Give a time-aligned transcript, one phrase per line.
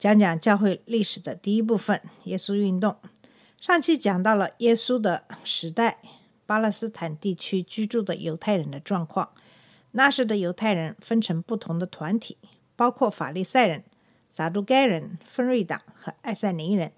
[0.00, 2.96] 讲讲教会历史的第一部分——耶稣运动。
[3.60, 5.98] 上期讲到了耶稣的时代，
[6.46, 9.28] 巴勒斯坦地区居住的犹太人的状况。
[9.90, 12.38] 那时的犹太人分成不同的团体，
[12.76, 13.84] 包括法利赛人、
[14.30, 16.92] 撒都该人、分瑞党和爱赛尼人。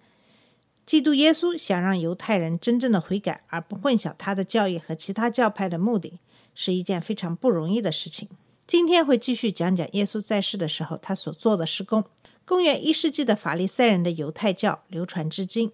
[0.87, 6.21] 基督耶稣想让犹太人真正的悔改，而不混淆他的教义和其他教派的目的，
[6.55, 8.29] 是一件非常不容易的事情。
[8.65, 12.05] 今天会继续讲讲耶稣在世的时候他所做的施工。
[12.45, 15.73] 公元一世纪的法利赛人的犹太教流传至今，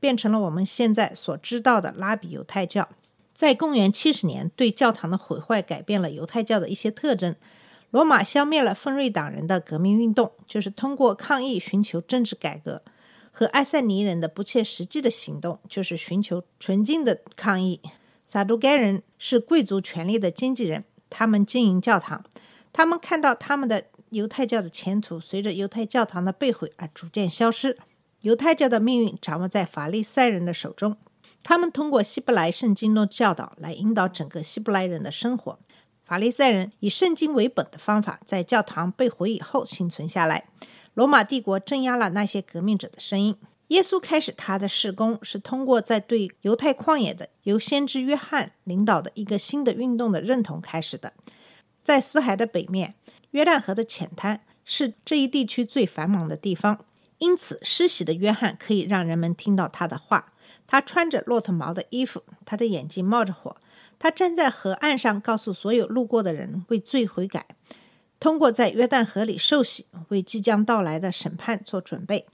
[0.00, 2.88] 变成了我们现在所知道的拉比犹太教。
[3.32, 7.36] 在公元七十年，对教堂的毁坏改变了犹太教的一些特征。
[7.90, 12.82] 罗马消灭了分瑞党人的革命运动，就是通过抗议寻求政治改革；
[13.30, 17.80] 和埃塞尼人的不切实际的行动，就是寻求纯净的抗议。
[18.24, 22.22] 撒都该人是贵族权力的经纪人，他们经营教堂，
[22.74, 27.76] 他们看到他们的犹太教的前途随着犹太教堂的被毁而逐渐消失。
[28.22, 30.96] 犹太教的命运掌握在法利赛人的手中，
[31.42, 35.58] 他们通过希伯来圣经的教导来引导整个希伯来人的生活。
[36.04, 40.48] 法利赛人以圣经为本的方法，在教堂被毁以后幸存下来。
[40.94, 43.36] 罗马帝国镇压了那些革命者的声音。
[43.68, 51.12] 耶稣开始他的事工是通过在对犹太旷野的由先知约翰领导的一个新的运动的认同开始的。
[51.82, 52.94] 在死海的北面，
[53.32, 56.84] 约旦河的浅滩是这一地区最繁忙的地方，
[57.18, 60.32] 因此施洗的约翰可以让人们听到他的话。
[60.66, 63.56] 他穿着骆驼毛的衣服，他的眼睛冒着火，
[63.98, 67.46] 他站在河岸上，告诉所有路过的人为罪悔改，
[68.20, 72.26] 通过在约旦河里受洗，为即将到来的审判做准备。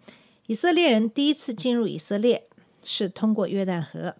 [0.46, 2.48] 以色列人第一次进入以色列
[2.82, 4.16] 是通过约旦河，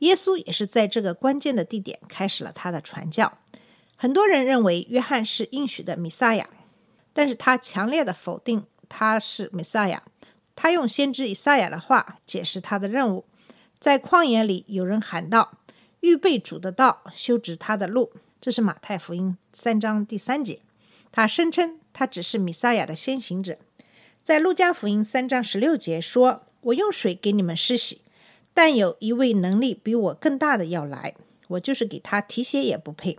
[0.00, 3.38] 耶稣也是在这个关键的地点开始了他的传教。
[4.02, 6.50] 很多人认为约翰是应许的弥撒亚，
[7.12, 10.02] 但是他强烈的否定他是弥撒亚。
[10.56, 13.24] 他用先知以赛亚的话解释他的任务。
[13.78, 15.52] 在旷野里，有人喊道
[16.02, 20.58] ：“预备主的道，修直他的路。”这是马太福音三章第三节。
[21.12, 23.56] 他声称他只是弥撒亚的先行者。
[24.24, 28.00] 在路加福音三章十六节说：“我用水给你们施洗，
[28.52, 31.14] 但有一位能力比我更大的要来，
[31.46, 33.16] 我就是给他提鞋也不配。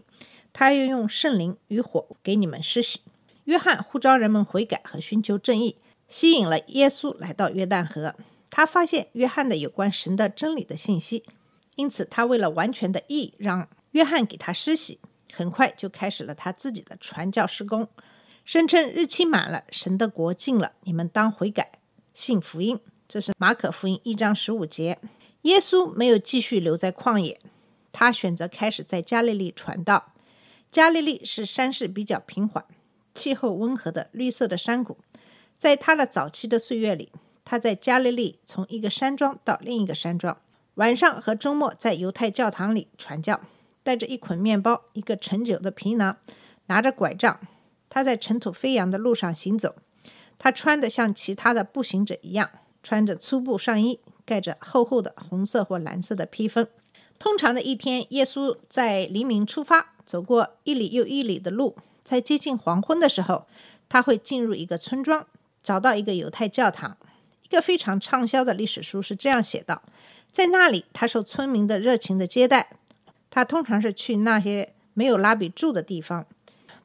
[0.54, 3.02] 他要用圣灵与火给你们施洗。”
[3.46, 5.76] 约翰呼召人们悔改和寻求正义，
[6.08, 8.16] 吸引了耶稣来到约旦河。
[8.50, 11.26] 他发现约翰的有关神的真理的信息，
[11.76, 15.00] 因此他为了完全的义，让约翰给他施洗。
[15.34, 17.90] 很快就开始了他自己的传教施工。
[18.46, 21.72] 声称日期满了，神的国近了，你们当悔改，
[22.14, 22.80] 信福音。
[23.10, 25.00] 这是马可福音一章十五节。
[25.42, 27.40] 耶稣没有继续留在旷野，
[27.92, 30.13] 他选择开始在加利利传道。
[30.74, 32.66] 加利利是山势比较平缓、
[33.14, 34.98] 气候温和的绿色的山谷。
[35.56, 37.12] 在他的早期的岁月里，
[37.46, 40.36] 他在加利利从一个山庄到另一个山庄，
[40.74, 43.40] 晚上和周末在犹太教堂里传教，
[43.84, 46.18] 带着一捆面包、一个盛酒的皮囊，
[46.66, 47.40] 拿着拐杖。
[47.88, 49.76] 他在尘土飞扬的路上行走，
[50.40, 52.50] 他穿的像其他的步行者一样，
[52.82, 56.68] 穿着粗布上衣，盖着厚厚的红色或蓝色的披风。
[57.24, 63.46] 通常的一天，耶稣在黎明出发，走过一里又一里的路，在接近黄昏的时候，
[63.88, 65.26] 他会进入一个村庄，
[65.64, 66.98] 找到一个犹太教堂。
[67.44, 69.84] 一个非常畅销的历史书是这样写道：
[70.34, 72.72] 在那里，他受村民的热情的接待。
[73.30, 76.26] 他通常是去那些没有拉比住的地方。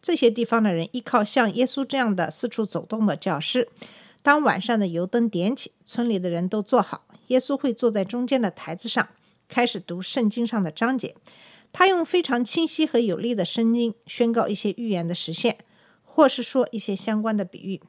[0.01, 3.69] 这些地方的人依靠像耶稣这样的四处走动的教师。
[4.23, 9.09] 当晚上的油灯点起，村里的人都坐好，耶稣会坐在中间的台子上，
[9.49, 11.15] 开始读圣经上的章节。
[11.73, 15.59] 他用非常清晰和有力的声音宣告一些预言的实现，
[16.03, 17.81] 或是说一些相关的比喻。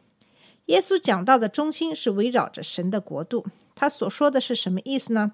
[0.66, 3.46] 耶稣讲到的中心是围绕着神的国度。
[3.76, 5.34] 他所说的是什么意思呢？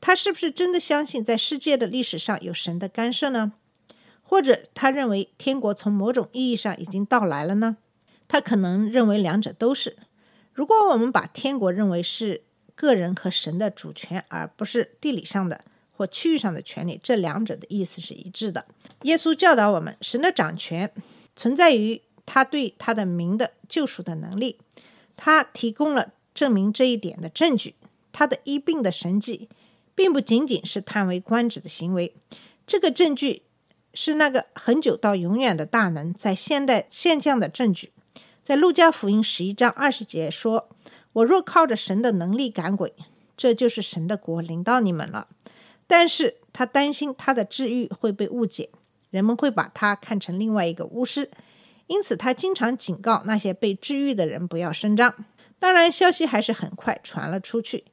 [0.00, 3.52] 他是不是真的相信在世界的历史上有神的干涉呢？
[4.22, 7.76] 或者他认为天国从某种意义上已经到来了呢？
[8.26, 9.96] 他可能认为两者都是。
[10.52, 12.42] 如果我们把天国认为是
[12.74, 15.60] 个人和神的主权，而不是地理上的
[15.92, 18.66] 或区域上的权利，这两者的意思是一致的。
[19.02, 20.90] 耶稣教导我们，神的掌权
[21.36, 24.58] 存在于他对他的名的救赎的能力。
[25.16, 27.74] 他提供了证明这一点的证据。
[28.12, 29.48] 他的医病的神迹，
[29.94, 32.14] 并不仅仅是叹为观止的行为，
[32.64, 33.42] 这个证据
[33.92, 37.92] 是那个恒久到永远的大能在现代现象的证据。
[38.44, 40.68] 在路加福音十一章二十节说
[41.14, 42.94] ：“我若靠着神的能力赶鬼，
[43.36, 45.26] 这就是神的国临到你们了。”
[45.86, 48.70] 但是他担心他的治愈会被误解，
[49.10, 51.30] 人们会把他看成另外一个巫师，
[51.86, 55.14] 因此他经常警告那些被治愈的人不要声张。
[55.58, 57.84] 当然，消息还是很快传了出去。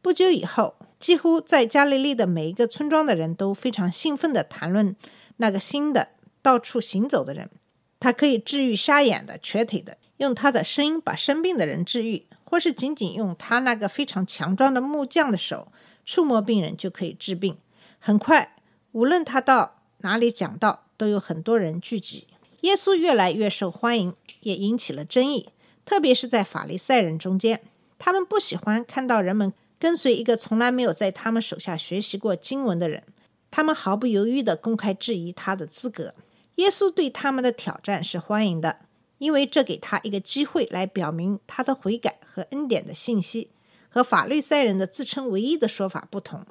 [0.00, 4.96] 不久以后，几乎在加利利的每一个村庄的人都非常兴奋地谈论
[5.38, 6.10] 那个新的
[6.40, 7.50] 到处行走的人。
[7.98, 15.70] 他可以治愈瞎眼的、瘸腿的，用他的声音把生病的人治愈，或是仅仅用他那个非常强壮的木匠的手
[16.04, 17.56] 触摸病人就可以治病。
[18.00, 18.56] 很快，
[18.90, 22.26] 无论他到哪里讲道，都有很多人聚集。
[22.62, 25.50] 耶稣越来越受欢迎，也引起了争议，
[25.84, 27.62] 特别是在法利赛人中间，
[28.00, 29.52] 他们不喜欢看到人们。
[29.78, 33.04] 跟随一个从来没有在他们手下学习过经文的人，
[33.50, 36.14] 他们毫不犹豫地公开质疑他的资格。
[36.56, 38.80] 耶稣对他们的挑战是欢迎的，
[39.20, 43.50] 因为这给他一个机会来表明他的悔改和恩典的信息。
[43.92, 46.46] 和法律赛人的自称唯一的说法不同，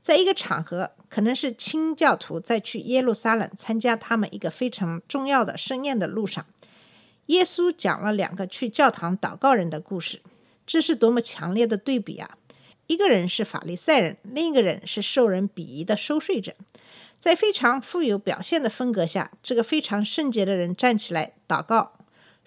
[0.00, 6.46] 在一个场合，可能是清教徒在去耶路撒冷参加他们一个非常重要的盛宴的路上，
[7.26, 10.22] 耶稣讲了两个去教堂祷告人的故事。
[10.66, 12.38] 这是多么强烈的对比啊！
[12.86, 16.54] 一个人是法利赛人，另一个人是受人鄙夷的收税者。
[17.18, 21.92] 在非常富有表现的风格下，这个非常圣洁的人站起来祷告，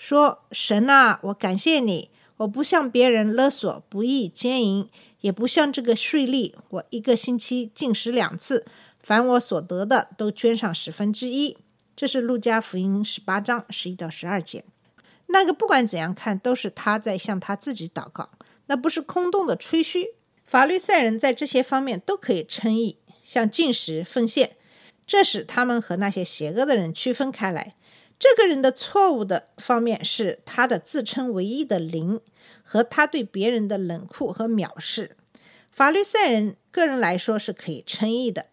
[0.03, 4.89] 说：“神啊，我感谢你，我不向别人勒索、不义、奸淫，
[5.21, 6.53] 也不像这个税吏。
[6.67, 8.65] 我一个星期进食两次，
[8.99, 11.55] 凡我所得的都捐上十分之一。”
[11.95, 14.65] 这是路加福音十八章十一到十二节。
[15.27, 18.29] 那个不管怎样看，都是他在向他自己祷告，
[18.65, 20.09] 那不是空洞的吹嘘。
[20.43, 24.57] 法律赛人在这些方面都可以称义，像进食、奉献，
[25.07, 27.75] 这使他们和那些邪恶的人区分开来。
[28.23, 32.21] 这个人的错误的方面是他的自称唯一的灵
[32.63, 35.17] 和他对别人的冷酷和藐视。
[35.73, 38.45] 法律赛人个人来说是可以称义的，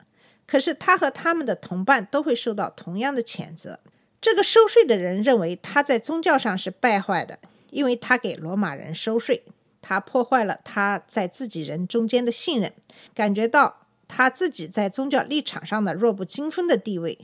[0.45, 3.79] 可是他和他们的同伴都会受到同样的谴责。
[4.21, 7.39] 这个收税的人认为他在宗教上是败坏的，
[7.71, 9.45] 因为他给罗马人收税。
[9.81, 12.73] 他破坏了他在自己人中间的信任，
[13.15, 17.17] 感觉到他自己在宗教立场上的弱不禁风的地位。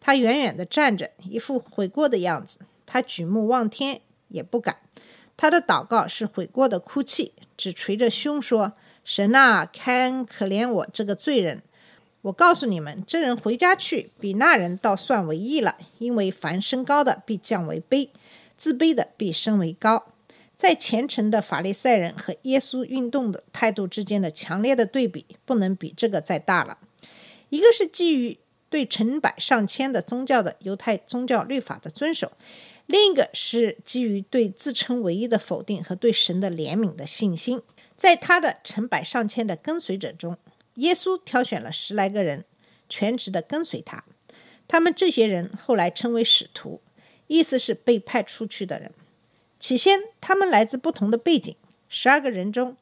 [0.00, 2.60] 他远远地站着，一副悔过的样子。
[2.86, 4.78] 他举目望天，也不敢。
[5.36, 8.72] 他的祷告是悔过的哭泣，只捶着胸说
[9.04, 11.62] ：“神啊，看可怜我这个罪人！
[12.22, 15.76] 我告诉你们，这人回家去，比那人倒算为义了。
[15.98, 18.08] 因为凡升高的必降为卑，
[18.56, 20.06] 自卑的必升为高。”
[20.56, 26.76] 在虔诚的法利赛人和耶稣运动的态度之间的强烈的对比，不能比这个再大了。
[27.48, 28.38] 一个是基于
[28.70, 32.32] 对成百上千的宗教的犹太宗教律法的遵守，
[32.86, 37.60] 另一个是基于对自称唯一的否定和对神的怜悯的信心。
[37.96, 40.38] 在他的成百上千的跟随者中，
[40.76, 42.46] 耶稣挑选了十来个人，
[42.88, 44.04] 全职的跟随他。
[44.66, 46.80] 他们这些人后来称为使徒，
[47.26, 48.92] 意思是被派出去的人。
[49.58, 51.54] 起先，他们来自不同的背景。
[51.88, 52.76] 十二个人中，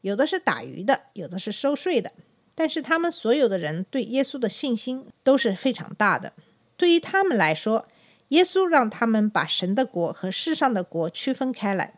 [0.00, 2.12] 有的是打鱼的，有的是收税的。
[2.54, 6.32] 但是，他们所有的人对耶稣的信心都是非常大的。
[6.76, 7.86] 对于他们来说，
[8.28, 11.94] 耶稣让他们把神的国和世上的国区分开来。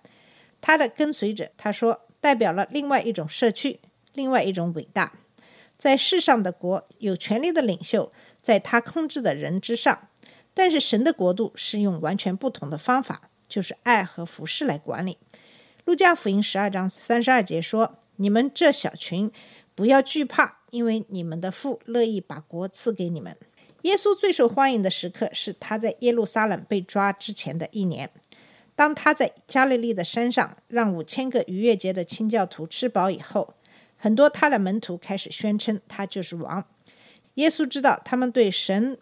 [0.61, 3.81] 他的跟随者，他说，代表了另外一种社区，
[4.13, 5.13] 另外一种伟大。
[5.77, 10.09] 在世上的国，有权力的领袖在他控制的人之上，
[10.53, 13.31] 但是神的国度是用完全不同的方法。
[13.47, 15.19] 就是爱和服侍来管理。
[15.85, 19.31] 路加福音十二章三十二节说：“你们这小群，
[19.75, 23.37] 不要惧怕，因为你们的父乐意把国赐给你们。”
[23.83, 28.11] 耶稣最受欢迎的时刻是他在耶路撒冷被抓之前的一年。
[28.75, 33.55] 当他在加利利的山上让五千个逾越节的清教徒吃饱以后，
[33.97, 36.65] 很多他的门徒开始宣称他就是王。
[37.35, 38.97] 耶稣知道他们对神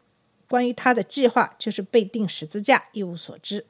[0.48, 3.64] 关于他的计划就是被钉十字架一无所知。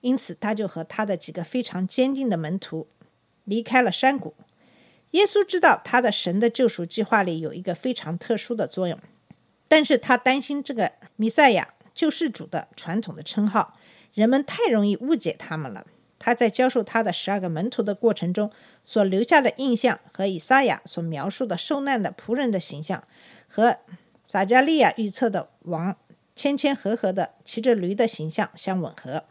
[0.00, 2.86] 因此，他就和他的几个非常坚定的门徒
[3.44, 4.34] 离开了山谷。
[5.16, 8.98] 耶稣知道他的神的救赎计划里有一个非常特殊的作用，
[9.66, 13.78] 但是他担心这个弥赛亚救世主的传统的称号，
[14.12, 15.86] 人们太容易误解他们了。
[16.18, 18.50] 他在教授他的十二个门徒的过程中
[18.84, 23.02] 所留下的印象，和以赛亚所描述的受难的仆人的形象，
[23.48, 23.78] 和
[24.26, 25.96] 撒加利亚预测的王
[26.34, 29.24] 谦谦和和的骑着驴的形象相吻合。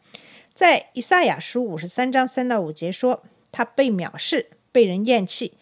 [0.56, 5.54] 在以赛亚书五十三章三到五节说，他被藐视，被人厌弃，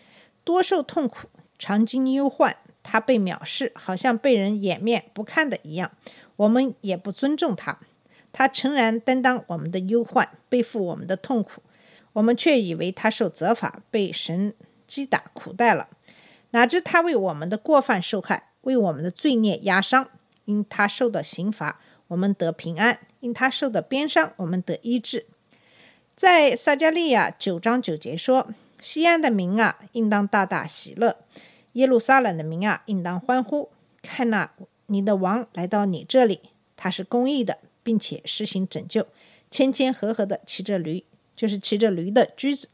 [0.44, 2.58] 多受痛苦，常经忧患。
[2.82, 5.92] 他被藐视，好像被人掩面不看的一样。
[6.36, 7.80] 我们也不尊重他。
[8.34, 11.62] 他诚然担当我们的忧患，背负我们的痛苦，
[12.12, 14.54] 我们却以为他受责罚，被神
[14.86, 15.88] 击打苦待了。
[16.52, 20.10] 哪知他为我们的过犯受害，为我们的罪孽压伤。
[20.46, 25.26] 因他受的刑罚，我们得平安；因他受的鞭伤，我们得医治。
[26.16, 28.50] 在撒加利亚九章九节说
[28.84, 31.16] ：“西安的民啊，应当大大喜乐；
[31.72, 33.70] 耶路撒冷的民啊，应当欢呼。
[34.02, 34.52] 看呐
[34.88, 36.42] 你的王来到你这里，
[36.76, 39.08] 他是公义的，并且施行拯救，
[39.50, 42.68] 谦谦和和的骑着驴，就是骑着驴的驹子。”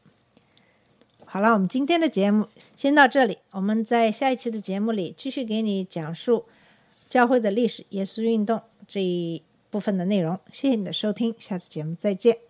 [1.24, 3.38] 好了，我们今天的节目先到这里。
[3.52, 6.46] 我们在下一期的节目里继续给你讲述
[7.08, 10.40] 教会的历史、耶稣运动这一部分的内容。
[10.52, 12.49] 谢谢你的收听，下次节目再见。